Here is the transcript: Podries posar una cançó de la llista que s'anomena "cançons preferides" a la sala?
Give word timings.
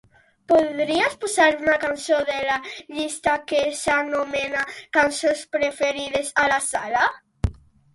Podries 0.51 1.17
posar 1.25 1.49
una 1.65 1.75
cançó 1.83 2.23
de 2.31 2.39
la 2.49 2.57
llista 2.71 3.37
que 3.53 3.63
s'anomena 3.85 4.67
"cançons 5.01 5.49
preferides" 5.57 6.37
a 6.49 6.53
la 6.55 6.63
sala? 6.75 7.11